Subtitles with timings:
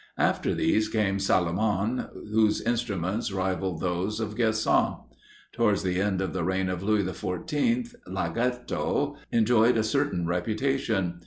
[0.17, 4.95] After these came Salomon, whose instruments rivalled those of Guersan.
[5.51, 11.19] Towards the end of the reign of Louis the Fourteenth, Lagetto enjoyed a certain reputation.